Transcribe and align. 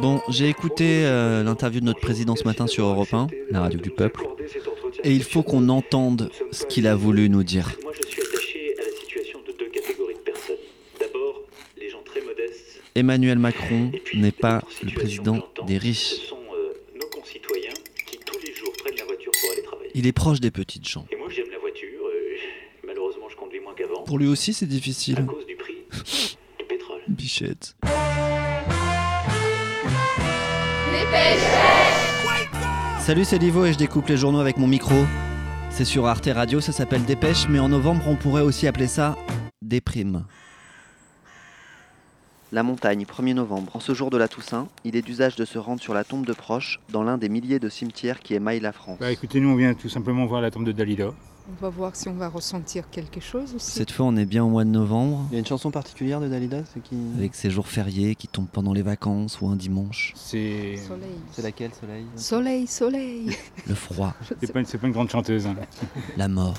Bon, 0.00 0.20
j'ai 0.28 0.48
écouté 0.48 1.04
euh, 1.04 1.42
l'interview 1.42 1.80
de 1.80 1.86
notre 1.86 2.00
président 2.00 2.36
ce 2.36 2.44
matin 2.44 2.66
sur 2.66 2.86
Europe 2.86 3.12
1, 3.12 3.28
la 3.50 3.60
radio 3.60 3.78
du 3.80 3.90
peuple, 3.90 4.26
et 5.02 5.12
il 5.12 5.22
faut 5.22 5.42
qu'on 5.42 5.68
entende 5.68 6.30
ce 6.52 6.64
qu'il 6.66 6.86
a 6.86 6.94
voulu 6.94 7.28
nous 7.30 7.42
dire. 7.42 7.68
À. 7.68 7.72
Emmanuel 12.96 13.38
Macron 13.38 13.90
n'est 14.14 14.30
pas 14.30 14.62
le 14.82 14.90
président 14.92 15.38
des 15.66 15.78
riches. 15.78 16.14
euh. 16.32 16.72
Il 19.94 20.06
est 20.06 20.12
proche 20.12 20.40
des 20.40 20.50
petites 20.50 20.86
gens. 20.88 21.06
Et 21.10 21.16
moi, 21.16 21.28
j'aime 21.28 21.50
la 21.50 21.58
voiture. 21.58 21.88
euh, 22.06 22.36
malheureusement, 22.86 23.28
je 23.28 23.36
conduis 23.36 23.60
moins 23.60 23.74
qu'avant. 23.74 24.02
Pour 24.04 24.18
lui 24.18 24.26
aussi, 24.28 24.52
c'est 24.52 24.64
À 24.66 24.68
difficile. 24.68 25.24
cause 25.26 25.46
du 25.46 25.56
prix 25.56 25.74
du 26.58 26.64
pétrole. 26.66 27.00
Bichette. 27.08 27.74
Salut, 32.98 33.24
c'est 33.24 33.38
Livo 33.38 33.66
et 33.66 33.72
je 33.72 33.78
découpe 33.78 34.08
les 34.08 34.16
journaux 34.16 34.40
avec 34.40 34.56
mon 34.56 34.66
micro. 34.66 34.94
C'est 35.68 35.84
sur 35.84 36.06
Arte 36.06 36.28
Radio, 36.32 36.60
ça 36.60 36.72
s'appelle 36.72 37.04
Dépêche, 37.04 37.48
mais 37.48 37.58
en 37.58 37.68
novembre, 37.68 38.04
on 38.08 38.16
pourrait 38.16 38.42
aussi 38.42 38.66
appeler 38.66 38.86
ça 38.86 39.16
Déprime. 39.60 40.24
La 42.52 42.62
montagne, 42.62 43.04
1er 43.04 43.34
novembre. 43.34 43.74
En 43.74 43.80
ce 43.80 43.92
jour 43.92 44.10
de 44.10 44.16
la 44.16 44.28
Toussaint, 44.28 44.68
il 44.84 44.94
est 44.94 45.02
d'usage 45.02 45.34
de 45.34 45.44
se 45.44 45.58
rendre 45.58 45.82
sur 45.82 45.92
la 45.92 46.04
tombe 46.04 46.24
de 46.24 46.32
proches 46.32 46.78
dans 46.90 47.02
l'un 47.02 47.18
des 47.18 47.28
milliers 47.28 47.58
de 47.58 47.68
cimetières 47.68 48.20
qui 48.20 48.34
émaillent 48.34 48.60
la 48.60 48.72
France. 48.72 48.98
Bah 49.00 49.10
écoutez, 49.10 49.40
nous 49.40 49.48
on 49.48 49.56
vient 49.56 49.74
tout 49.74 49.88
simplement 49.88 50.24
voir 50.24 50.40
la 50.40 50.50
tombe 50.50 50.64
de 50.64 50.72
Dalida. 50.72 51.12
On 51.46 51.60
va 51.60 51.68
voir 51.68 51.94
si 51.94 52.08
on 52.08 52.14
va 52.14 52.28
ressentir 52.28 52.88
quelque 52.88 53.20
chose 53.20 53.54
aussi. 53.54 53.70
Cette 53.72 53.90
fois, 53.90 54.06
on 54.06 54.16
est 54.16 54.24
bien 54.24 54.42
au 54.44 54.48
mois 54.48 54.64
de 54.64 54.70
novembre. 54.70 55.26
Il 55.30 55.34
y 55.34 55.36
a 55.36 55.40
une 55.40 55.46
chanson 55.46 55.70
particulière 55.70 56.18
de 56.20 56.28
Dalida, 56.28 56.64
c'est 56.72 56.82
qui 56.82 56.96
Avec 57.18 57.34
ces 57.34 57.50
jours 57.50 57.66
fériés 57.66 58.14
qui 58.14 58.28
tombent 58.28 58.48
pendant 58.48 58.72
les 58.72 58.80
vacances 58.80 59.40
ou 59.42 59.48
un 59.48 59.56
dimanche. 59.56 60.14
C'est 60.16 60.76
Soleil. 60.78 61.10
C'est 61.32 61.42
laquelle, 61.42 61.70
Soleil? 61.74 62.06
Soleil, 62.16 62.66
soleil. 62.66 63.36
Le 63.66 63.74
froid, 63.74 64.14
c'est 64.40 64.52
pas, 64.52 64.62
pas 64.62 64.86
une 64.86 64.92
grande 64.92 65.10
chanteuse. 65.10 65.46
hein. 65.46 65.54
la 66.16 66.28
mort. 66.28 66.56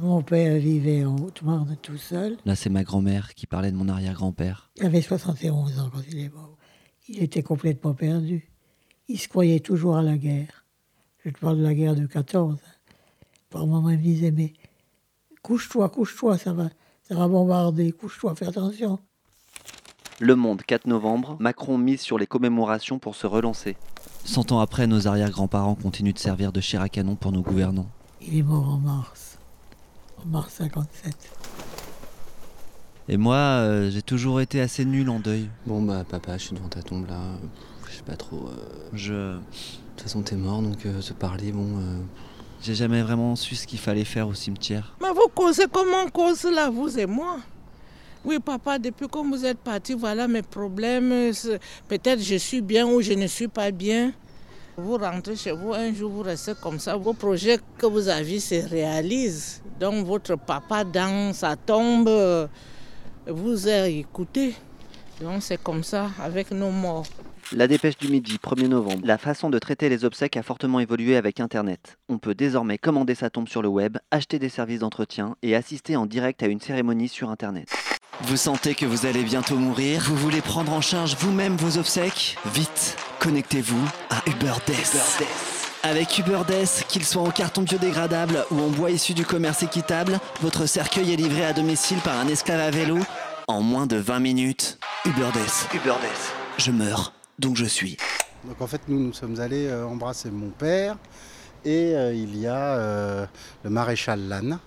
Mon 0.00 0.22
père 0.22 0.58
vivait 0.58 1.04
en 1.04 1.16
Haute-Marne 1.16 1.76
tout 1.80 1.96
seul. 1.96 2.36
Là, 2.44 2.56
c'est 2.56 2.68
ma 2.68 2.82
grand-mère 2.82 3.32
qui 3.34 3.46
parlait 3.46 3.70
de 3.72 3.76
mon 3.76 3.88
arrière-grand-père. 3.88 4.70
Il 4.76 4.84
avait 4.84 5.00
71 5.00 5.78
ans 5.78 5.88
quand 5.90 6.02
il 6.10 6.18
est 6.18 6.34
mort. 6.34 6.58
Il 7.08 7.22
était 7.22 7.42
complètement 7.42 7.94
perdu. 7.94 8.50
Il 9.08 9.18
se 9.18 9.28
croyait 9.28 9.60
toujours 9.60 9.96
à 9.96 10.02
la 10.02 10.16
guerre. 10.18 10.63
Je 11.24 11.30
te 11.30 11.38
parle 11.38 11.58
de 11.58 11.62
la 11.62 11.72
guerre 11.72 11.94
de 11.94 12.06
14. 12.06 12.58
Par 13.48 13.66
moment, 13.66 13.88
il 13.88 13.96
me 13.96 14.02
disait, 14.02 14.30
mais 14.30 14.52
couche-toi, 15.42 15.88
couche-toi, 15.88 16.36
ça 16.36 16.52
va, 16.52 16.68
ça 17.02 17.14
va 17.14 17.28
bombarder, 17.28 17.92
couche-toi, 17.92 18.34
fais 18.34 18.46
attention. 18.46 18.98
Le 20.20 20.36
Monde, 20.36 20.62
4 20.62 20.86
novembre. 20.86 21.36
Macron 21.40 21.78
mise 21.78 22.02
sur 22.02 22.18
les 22.18 22.26
commémorations 22.26 22.98
pour 22.98 23.14
se 23.14 23.26
relancer. 23.26 23.76
Cent 24.24 24.52
ans 24.52 24.60
après, 24.60 24.86
nos 24.86 25.08
arrière-grands-parents 25.08 25.76
continuent 25.76 26.12
de 26.12 26.18
servir 26.18 26.52
de 26.52 26.60
chair 26.60 26.82
à 26.82 26.90
canon 26.90 27.16
pour 27.16 27.32
nos 27.32 27.42
gouvernants. 27.42 27.88
Il 28.20 28.36
est 28.36 28.42
mort 28.42 28.68
en 28.68 28.78
mars. 28.78 29.38
En 30.22 30.28
mars 30.28 30.52
57. 30.54 31.14
Et 33.08 33.16
moi, 33.16 33.36
euh, 33.36 33.90
j'ai 33.90 34.02
toujours 34.02 34.42
été 34.42 34.60
assez 34.60 34.84
nul 34.84 35.08
en 35.08 35.20
deuil. 35.20 35.48
Bon 35.66 35.82
bah 35.82 36.04
papa, 36.08 36.36
je 36.38 36.44
suis 36.44 36.54
devant 36.54 36.68
ta 36.68 36.82
tombe 36.82 37.06
là. 37.08 37.20
Je 37.90 37.96
sais 37.96 38.02
pas 38.02 38.16
trop. 38.16 38.48
euh, 38.48 38.88
Je 38.92 39.12
De 39.12 39.38
toute 39.96 40.02
façon 40.02 40.22
t'es 40.22 40.36
mort 40.36 40.60
donc 40.62 40.84
euh, 40.86 41.00
se 41.00 41.12
parler, 41.12 41.52
bon. 41.52 41.78
euh, 41.78 42.00
j'ai 42.62 42.74
jamais 42.74 43.02
vraiment 43.02 43.36
su 43.36 43.54
ce 43.54 43.66
qu'il 43.66 43.78
fallait 43.78 44.04
faire 44.04 44.26
au 44.26 44.34
cimetière. 44.34 44.96
Mais 45.00 45.10
vous 45.10 45.28
causez 45.34 45.66
comme 45.70 45.88
on 46.04 46.08
cause 46.10 46.44
là, 46.44 46.70
vous 46.70 46.98
et 46.98 47.06
moi? 47.06 47.36
Oui, 48.24 48.38
papa, 48.38 48.78
depuis 48.78 49.06
que 49.06 49.18
vous 49.18 49.44
êtes 49.44 49.58
parti, 49.58 49.92
voilà 49.92 50.26
mes 50.26 50.40
problèmes. 50.42 51.10
Peut-être 51.88 52.22
je 52.22 52.36
suis 52.36 52.62
bien 52.62 52.86
ou 52.86 53.02
je 53.02 53.12
ne 53.12 53.26
suis 53.26 53.48
pas 53.48 53.70
bien. 53.70 54.12
Vous 54.78 54.96
rentrez 54.96 55.36
chez 55.36 55.52
vous, 55.52 55.74
un 55.74 55.92
jour 55.94 56.10
vous 56.10 56.22
restez 56.22 56.54
comme 56.60 56.78
ça, 56.80 56.96
vos 56.96 57.12
projets 57.12 57.60
que 57.78 57.86
vous 57.86 58.08
aviez 58.08 58.40
se 58.40 58.66
réalisent. 58.68 59.60
Donc 59.78 60.06
votre 60.06 60.36
papa 60.36 60.82
dans 60.84 61.32
sa 61.34 61.54
tombe 61.54 62.10
vous 63.26 63.68
a 63.68 63.88
écouté. 63.88 64.54
Donc 65.20 65.42
c'est 65.42 65.62
comme 65.62 65.84
ça 65.84 66.10
avec 66.18 66.50
nos 66.50 66.70
morts. 66.70 67.06
La 67.52 67.68
dépêche 67.68 67.98
du 67.98 68.08
midi, 68.08 68.38
1er 68.42 68.68
novembre. 68.68 69.00
La 69.04 69.18
façon 69.18 69.50
de 69.50 69.58
traiter 69.58 69.88
les 69.88 70.04
obsèques 70.04 70.36
a 70.36 70.42
fortement 70.42 70.80
évolué 70.80 71.16
avec 71.16 71.40
Internet. 71.40 71.98
On 72.08 72.18
peut 72.18 72.34
désormais 72.34 72.78
commander 72.78 73.14
sa 73.14 73.30
tombe 73.30 73.48
sur 73.48 73.62
le 73.62 73.68
web, 73.68 73.98
acheter 74.10 74.38
des 74.38 74.48
services 74.48 74.80
d'entretien 74.80 75.36
et 75.42 75.54
assister 75.54 75.96
en 75.96 76.06
direct 76.06 76.42
à 76.42 76.46
une 76.46 76.60
cérémonie 76.60 77.08
sur 77.08 77.30
Internet. 77.30 77.68
Vous 78.22 78.36
sentez 78.36 78.74
que 78.74 78.86
vous 78.86 79.06
allez 79.06 79.22
bientôt 79.22 79.56
mourir? 79.56 80.02
Vous 80.06 80.16
voulez 80.16 80.40
prendre 80.40 80.72
en 80.72 80.80
charge 80.80 81.16
vous-même 81.18 81.56
vos 81.56 81.78
obsèques? 81.78 82.36
Vite, 82.46 82.96
connectez-vous 83.18 83.84
à 84.10 84.22
UberDeath. 84.28 85.22
Avec 85.82 86.18
UberDeath, 86.18 86.84
qu'il 86.88 87.04
soit 87.04 87.22
en 87.22 87.30
carton 87.30 87.62
biodégradable 87.62 88.44
ou 88.50 88.60
en 88.60 88.68
bois 88.68 88.90
issu 88.90 89.12
du 89.12 89.24
commerce 89.24 89.62
équitable, 89.62 90.18
votre 90.40 90.66
cercueil 90.66 91.12
est 91.12 91.16
livré 91.16 91.44
à 91.44 91.52
domicile 91.52 91.98
par 91.98 92.18
un 92.18 92.28
esclave 92.28 92.60
à 92.60 92.70
vélo 92.70 92.98
en 93.48 93.60
moins 93.60 93.86
de 93.86 93.96
20 93.96 94.20
minutes. 94.20 94.78
UberDeath. 95.04 95.68
UberDeath. 95.74 96.32
Je 96.56 96.70
meurs, 96.70 97.12
donc 97.38 97.56
je 97.56 97.64
suis. 97.64 97.96
Donc 98.44 98.60
en 98.60 98.66
fait, 98.66 98.82
nous, 98.88 98.98
nous 98.98 99.12
sommes 99.12 99.40
allés 99.40 99.66
euh, 99.66 99.86
embrasser 99.86 100.30
mon 100.30 100.50
père 100.50 100.96
et 101.64 101.94
euh, 101.94 102.12
il 102.14 102.36
y 102.36 102.46
a 102.46 102.76
euh, 102.76 103.26
le 103.62 103.70
maréchal 103.70 104.28
Lannes 104.28 104.58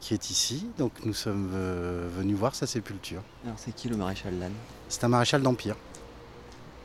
qui 0.00 0.14
est 0.14 0.30
ici. 0.30 0.66
Donc 0.78 0.92
nous 1.04 1.14
sommes 1.14 1.50
euh, 1.54 2.08
venus 2.16 2.36
voir 2.36 2.54
sa 2.54 2.66
sépulture. 2.66 3.22
Alors 3.44 3.56
c'est 3.58 3.74
qui 3.74 3.88
le 3.88 3.96
maréchal 3.96 4.38
Lannes? 4.38 4.52
C'est 4.88 5.04
un 5.04 5.08
maréchal 5.08 5.42
d'Empire. 5.42 5.76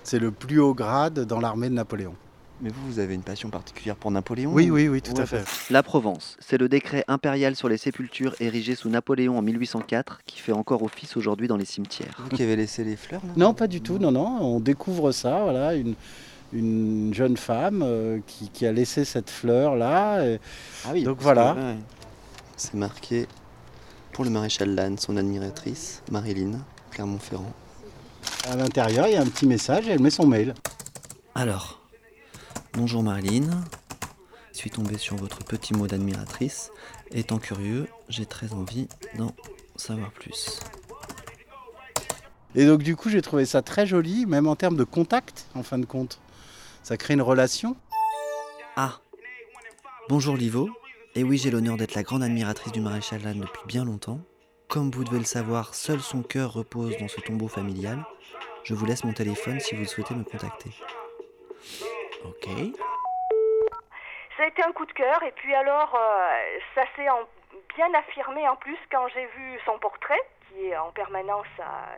C'est 0.04 0.20
le 0.20 0.32
plus 0.32 0.60
haut 0.60 0.74
grade 0.74 1.20
dans 1.22 1.40
l'armée 1.40 1.70
de 1.70 1.76
Napoléon. 1.76 2.16
Mais 2.62 2.70
vous, 2.70 2.92
vous 2.92 3.00
avez 3.00 3.16
une 3.16 3.22
passion 3.24 3.50
particulière 3.50 3.96
pour 3.96 4.12
Napoléon 4.12 4.52
Oui, 4.54 4.70
ou- 4.70 4.74
oui, 4.76 4.88
oui, 4.90 5.02
tout 5.02 5.14
Ouais, 5.14 5.22
à 5.22 5.26
fait. 5.26 5.44
La 5.72 5.82
Provence, 5.82 6.36
c'est 6.40 6.58
le 6.58 6.68
décret 6.68 7.06
impérial 7.08 7.56
sur 7.56 7.70
les 7.70 7.78
sépultures 7.78 8.36
érigé 8.42 8.76
sous 8.76 8.90
Napoléon 8.90 9.38
en 9.38 9.42
1804 9.42 10.20
qui 10.26 10.40
fait 10.40 10.52
encore 10.52 10.84
office 10.84 11.16
aujourd'hui 11.16 11.48
dans 11.48 11.56
les 11.56 11.64
cimetières. 11.66 12.16
Vous 12.20 12.36
qui 12.36 12.44
avez 12.44 12.58
laissé 12.58 12.84
les 12.84 12.98
fleurs 12.98 13.22
là 13.26 13.32
Non, 13.38 13.54
pas 13.54 13.68
du 13.68 13.80
tout, 13.82 13.98
non, 13.98 14.12
non. 14.12 14.40
On 14.42 14.60
découvre 14.60 15.14
ça, 15.14 15.44
voilà, 15.44 15.74
une, 15.74 15.96
une 16.52 17.14
jeune 17.14 17.38
femme 17.38 17.82
euh, 17.82 18.20
qui, 18.28 18.50
qui 18.50 18.66
a 18.66 18.74
laissé 18.74 19.06
cette 19.06 19.30
fleur-là. 19.30 20.26
et- 20.28 20.40
Ah 20.86 20.90
oui. 20.92 21.04
Donc 21.04 21.20
voilà. 21.22 21.54
ouais, 21.54 21.76
C'est 22.58 22.74
marqué 22.74 23.26
pour 24.12 24.26
le 24.26 24.32
maréchal 24.32 24.76
Lannes, 24.76 24.98
son 24.98 25.16
admiratrice, 25.16 26.02
Marilyn 26.12 26.60
Clermont-Ferrand. 26.92 27.54
À 28.50 28.58
l'intérieur, 28.58 29.08
il 29.08 29.14
y 29.14 29.16
a 29.16 29.22
un 29.22 29.26
petit 29.28 29.48
message 29.48 29.88
et 29.88 29.92
elle 29.92 30.02
met 30.02 30.10
son 30.10 30.28
mail. 30.28 30.54
Alors, 31.36 31.80
bonjour 32.80 33.04
Marilyn. 33.04 33.50
Je 34.54 34.58
suis 34.58 34.70
tombé 34.70 34.98
sur 34.98 35.18
votre 35.18 35.40
petit 35.40 35.74
mot 35.74 35.86
d'admiratrice. 35.86 36.72
Étant 37.12 37.38
curieux, 37.38 37.90
j'ai 38.08 38.26
très 38.26 38.54
envie 38.54 38.88
d'en 39.18 39.34
savoir 39.76 40.12
plus. 40.12 40.62
Et 42.56 42.66
donc 42.66 42.82
du 42.82 42.96
coup, 42.96 43.10
j'ai 43.10 43.22
trouvé 43.22 43.46
ça 43.46 43.62
très 43.62 43.86
joli, 43.86 44.26
même 44.26 44.48
en 44.48 44.56
termes 44.56 44.78
de 44.78 44.86
contact, 44.86 45.48
en 45.56 45.64
fin 45.64 45.78
de 45.78 45.86
compte. 45.86 46.22
Ça 46.82 46.96
crée 46.96 47.16
une 47.16 47.22
relation. 47.22 47.76
Ah 48.78 49.02
Bonjour 50.08 50.38
Livo. 50.38 50.70
Et 51.16 51.26
oui, 51.26 51.38
j'ai 51.38 51.52
l'honneur 51.52 51.76
d'être 51.76 51.96
la 51.96 52.04
grande 52.04 52.24
admiratrice 52.24 52.72
du 52.72 52.80
maréchal 52.80 53.22
Lannes 53.24 53.42
depuis 53.42 53.68
bien 53.68 53.84
longtemps. 53.84 54.22
Comme 54.70 54.90
vous 54.90 55.04
devez 55.04 55.20
le 55.20 55.26
savoir, 55.26 55.76
seul 55.76 56.00
son 56.00 56.22
cœur 56.22 56.54
repose 56.54 56.96
dans 56.98 57.10
ce 57.10 57.20
tombeau 57.20 57.50
familial. 57.50 58.06
Je 58.64 58.74
vous 58.74 58.86
laisse 58.86 59.04
mon 59.04 59.12
téléphone 59.12 59.60
si 59.60 59.76
vous 59.76 59.84
souhaitez 59.84 60.16
me 60.16 60.24
contacter. 60.24 60.72
Ok. 62.26 62.48
Ça 64.38 64.44
a 64.44 64.48
été 64.48 64.64
un 64.64 64.72
coup 64.72 64.86
de 64.86 64.94
cœur 64.94 65.22
et 65.24 65.32
puis 65.32 65.54
alors 65.54 65.94
euh, 65.96 66.60
ça 66.76 66.84
s'est 66.96 67.10
en- 67.10 67.28
bien 67.76 67.94
affirmé 67.94 68.48
en 68.48 68.56
plus 68.56 68.78
quand 68.92 69.08
j'ai 69.10 69.26
vu 69.26 69.60
son 69.66 69.78
portrait 69.80 70.22
qui 70.48 70.68
est 70.68 70.78
en 70.78 70.92
permanence 70.92 71.48
à- 71.60 71.96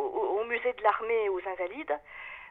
au, 0.00 0.44
musée 0.44 0.72
de 0.72 0.82
l'armée 0.82 1.24
et 1.24 1.28
aux 1.28 1.40
Invalides. 1.46 1.98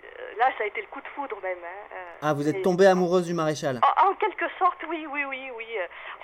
Euh, 0.03 0.33
là, 0.37 0.51
ça 0.57 0.63
a 0.63 0.67
été 0.67 0.79
le 0.81 0.87
coup 0.87 1.01
de 1.01 1.07
foudre 1.15 1.37
même. 1.41 1.57
hein, 1.63 1.87
euh, 1.93 2.17
Ah, 2.21 2.33
vous 2.33 2.47
êtes 2.47 2.57
et- 2.57 2.61
tombée 2.61 2.85
amoureuse 2.85 3.25
du 3.25 3.33
maréchal 3.33 3.79
En, 3.81 4.09
en 4.09 4.13
quelque 4.15 4.45
sorte, 4.59 4.77
oui, 4.87 5.07
oui, 5.09 5.25
oui, 5.25 5.49
oui. 5.55 5.67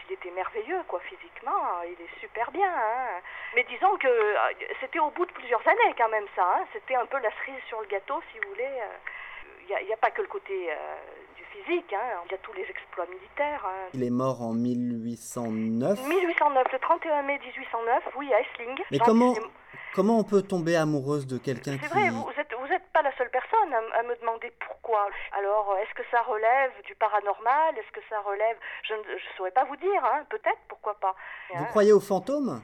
Il 0.07 0.13
était 0.13 0.29
merveilleux, 0.31 0.83
quoi, 0.87 0.99
physiquement. 0.99 1.81
Il 1.85 1.93
est 2.03 2.19
super 2.19 2.51
bien. 2.51 2.69
hein. 2.71 3.21
Mais 3.55 3.63
disons 3.63 3.97
que 3.97 4.07
c'était 4.79 4.99
au 4.99 5.09
bout 5.11 5.25
de 5.25 5.31
plusieurs 5.31 5.65
années, 5.67 5.95
quand 5.97 6.09
même, 6.09 6.27
ça. 6.35 6.43
hein. 6.43 6.65
C'était 6.73 6.95
un 6.95 7.05
peu 7.07 7.17
la 7.19 7.31
cerise 7.31 7.63
sur 7.67 7.81
le 7.81 7.87
gâteau, 7.87 8.21
si 8.31 8.39
vous 8.39 8.49
voulez. 8.49 8.69
Il 9.69 9.85
n'y 9.87 9.93
a, 9.93 9.97
pas 9.97 10.11
que 10.11 10.21
le 10.21 10.27
côté 10.27 10.71
euh, 10.71 10.75
du 11.35 11.43
physique. 11.45 11.93
hein. 11.93 12.21
Il 12.25 12.31
y 12.31 12.35
a 12.35 12.37
tous 12.39 12.53
les 12.53 12.63
exploits 12.63 13.05
militaires. 13.07 13.63
hein. 13.65 13.89
Il 13.93 14.03
est 14.03 14.09
mort 14.09 14.41
en 14.41 14.53
1809. 14.53 16.07
1809, 16.07 16.67
le 16.73 16.79
31 16.79 17.21
mai 17.23 17.39
1809, 17.39 18.03
oui, 18.17 18.33
à 18.33 18.41
Essling. 18.41 18.77
Mais 18.91 18.97
Jean 18.97 19.05
comment, 19.05 19.33
comment 19.93 20.17
on 20.19 20.23
peut 20.23 20.41
tomber 20.41 20.75
amoureuse 20.75 21.25
de 21.27 21.37
quelqu'un 21.37 21.73
C'est 21.81 21.87
qui... 21.87 21.93
vrai, 21.93 22.09
vous 22.09 22.29
êtes, 22.37 22.53
vous 22.59 22.73
êtes 22.73 22.83
pas 22.93 23.01
la 23.01 23.15
seule 23.17 23.29
personne 23.31 23.73
à, 23.73 23.99
à 23.99 24.03
me 24.03 24.15
demander 24.19 24.51
pourquoi. 24.65 25.07
Alors, 25.37 25.75
est-ce 25.81 25.93
que 25.95 26.03
ça 26.11 26.21
relève 26.23 26.71
du 26.85 26.95
paranormal? 26.95 27.77
Est-ce 27.77 27.91
que 27.91 28.01
ça 28.09 28.19
relève? 28.21 28.57
Je 28.83 28.93
ne 28.95 29.17
je 29.17 29.37
saurais 29.37 29.51
pas 29.51 29.63
vous 29.65 29.77
dire, 29.77 30.03
hein. 30.05 30.25
peut-être, 30.29 30.59
pourquoi 30.67 30.95
pas. 30.99 31.15
Vous 31.53 31.63
Hein. 31.63 31.67
croyez 31.69 31.93
aux 31.93 31.99
fantômes? 32.01 32.61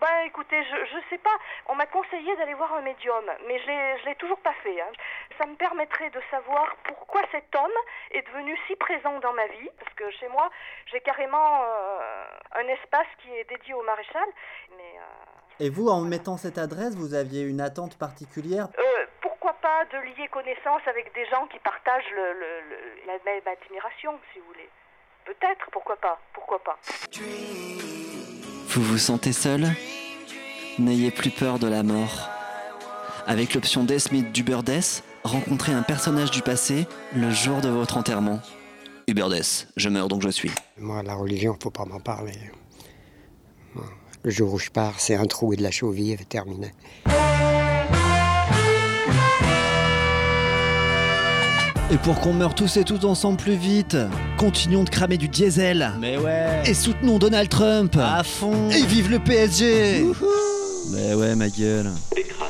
Ben 0.00 0.24
écoutez, 0.26 0.62
je, 0.64 0.84
je 0.86 0.98
sais 1.10 1.18
pas, 1.18 1.36
on 1.68 1.74
m'a 1.74 1.86
conseillé 1.86 2.34
d'aller 2.36 2.54
voir 2.54 2.74
un 2.74 2.82
médium, 2.82 3.24
mais 3.46 3.58
je 3.60 3.66
l'ai, 3.66 3.98
je 4.00 4.04
l'ai 4.06 4.14
toujours 4.16 4.38
pas 4.40 4.52
fait. 4.62 4.80
hein. 4.80 4.90
Ça 5.38 5.46
me 5.46 5.54
permettrait 5.54 6.10
de 6.10 6.20
savoir 6.30 6.74
pourquoi 6.84 7.22
cet 7.32 7.54
homme 7.54 7.70
est 8.10 8.22
devenu 8.26 8.58
si 8.66 8.76
présent 8.76 9.18
dans 9.20 9.32
ma 9.32 9.46
vie, 9.46 9.70
parce 9.78 9.94
que 9.94 10.10
chez 10.12 10.28
moi, 10.28 10.50
j'ai 10.92 11.00
carrément 11.00 11.62
euh, 11.64 12.24
un 12.56 12.68
espace 12.68 13.06
qui 13.22 13.30
est 13.34 13.44
dédié 13.48 13.72
au 13.74 13.82
maréchal, 13.82 14.26
mais 14.76 14.98
euh, 14.98 15.64
Et 15.64 15.70
vous, 15.70 15.88
en 15.88 16.00
mettant 16.02 16.36
cette 16.36 16.58
adresse, 16.58 16.94
vous 16.96 17.14
aviez 17.14 17.42
une 17.42 17.60
attente 17.60 17.96
particulière? 17.98 18.68
Euh, 18.78 19.06
pourquoi 19.20 19.54
pas 19.54 19.84
de 19.86 19.98
lier 19.98 20.28
connaissance 20.28 20.82
avec 20.86 21.14
des 21.14 21.24
gens 21.26 21.46
qui 21.46 21.58
partagent 21.60 22.10
le, 22.10 22.32
le- 22.32 22.60
le- 22.68 23.06
la 23.06 23.18
même 23.24 23.46
admiration, 23.46 24.18
si 24.32 24.40
vous 24.40 24.46
voulez. 24.46 24.68
Peut-être, 25.24 25.70
pourquoi 25.70 25.96
pas, 25.96 26.18
pourquoi 26.34 26.58
pas. 26.62 26.76
Vous 28.74 28.82
vous 28.82 28.98
sentez 28.98 29.32
seul 29.32 29.72
N'ayez 30.80 31.12
plus 31.12 31.30
peur 31.30 31.60
de 31.60 31.68
la 31.68 31.84
mort. 31.84 32.28
Avec 33.24 33.54
l'option 33.54 33.84
Death 33.84 34.10
Meet 34.10 34.32
d'Uber 34.32 34.58
Death, 34.66 35.04
rencontrez 35.22 35.70
un 35.70 35.82
personnage 35.82 36.32
du 36.32 36.42
passé 36.42 36.88
le 37.14 37.30
jour 37.30 37.60
de 37.60 37.68
votre 37.68 37.98
enterrement. 37.98 38.40
Uber 39.06 39.26
Death, 39.30 39.68
je 39.76 39.88
meurs 39.88 40.08
donc 40.08 40.22
je 40.22 40.28
suis. 40.28 40.50
Moi, 40.76 41.04
la 41.04 41.14
religion, 41.14 41.56
faut 41.62 41.70
pas 41.70 41.84
m'en 41.84 42.00
parler. 42.00 42.34
Le 44.24 44.30
jour 44.32 44.52
où 44.52 44.58
je 44.58 44.70
pars, 44.70 44.98
c'est 44.98 45.14
un 45.14 45.26
trou 45.26 45.52
et 45.52 45.56
de 45.56 45.62
la 45.62 45.70
chaux-vive, 45.70 46.26
terminé. 46.26 46.72
Et 51.94 51.98
pour 51.98 52.18
qu'on 52.18 52.32
meure 52.32 52.56
tous 52.56 52.76
et 52.76 52.82
toutes 52.82 53.04
ensemble 53.04 53.36
plus 53.36 53.54
vite, 53.54 53.96
continuons 54.36 54.82
de 54.82 54.90
cramer 54.90 55.16
du 55.16 55.28
diesel. 55.28 55.92
Mais 56.00 56.18
ouais. 56.18 56.64
Et 56.66 56.74
soutenons 56.74 57.20
Donald 57.20 57.48
Trump. 57.48 57.96
À 57.96 58.24
fond. 58.24 58.68
Et 58.70 58.84
vive 58.84 59.12
le 59.12 59.20
PSG 59.20 60.04
Mais 60.92 61.14
ouais, 61.14 61.36
ma 61.36 61.48
gueule. 61.48 61.92
Les 62.16 62.24
crânes, 62.24 62.48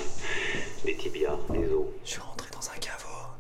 les 0.87 0.97
tibias, 0.97 1.37
les 1.53 1.67
os. 1.67 1.85
Je 2.07 2.11
suis 2.13 2.21
rentré 2.23 2.49
dans 2.53 2.67
un 2.71 2.79
caveau. 2.81 3.35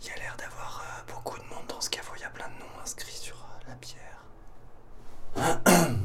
Il 0.00 0.06
y 0.06 0.10
a 0.12 0.14
l'air 0.14 0.34
d'avoir 0.38 0.82
euh, 0.82 1.12
beaucoup 1.14 1.36
de 1.36 1.44
monde 1.44 1.66
dans 1.68 1.82
ce 1.82 1.90
caveau. 1.90 2.12
Il 2.16 2.22
y 2.22 2.24
a 2.24 2.30
plein 2.30 2.46
de 2.46 2.58
noms 2.58 2.82
inscrits 2.82 3.18
sur 3.20 3.36
euh, 3.36 3.68
la 3.68 3.74
pierre. 3.74 5.60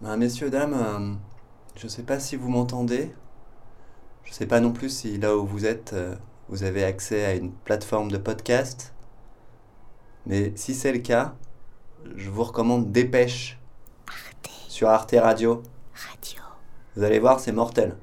Ben, 0.00 0.16
messieurs, 0.16 0.48
dames, 0.48 0.72
euh, 0.72 1.12
je 1.76 1.86
sais 1.86 2.02
pas 2.02 2.18
si 2.18 2.36
vous 2.36 2.48
m'entendez. 2.48 3.14
Je 4.24 4.32
sais 4.32 4.46
pas 4.46 4.60
non 4.60 4.72
plus 4.72 4.88
si 4.88 5.18
là 5.18 5.36
où 5.36 5.46
vous 5.46 5.66
êtes, 5.66 5.92
euh, 5.92 6.14
vous 6.48 6.62
avez 6.62 6.84
accès 6.84 7.24
à 7.24 7.34
une 7.34 7.52
plateforme 7.52 8.10
de 8.10 8.18
podcast. 8.18 8.94
Mais 10.26 10.52
si 10.56 10.74
c'est 10.74 10.92
le 10.92 10.98
cas, 10.98 11.34
je 12.16 12.30
vous 12.30 12.44
recommande 12.44 12.90
Dépêche 12.92 13.58
sur 14.68 14.88
Arte 14.88 15.14
Radio. 15.18 15.62
Radio. 15.94 16.42
Vous 16.96 17.02
allez 17.02 17.18
voir, 17.18 17.40
c'est 17.40 17.52
mortel. 17.52 17.96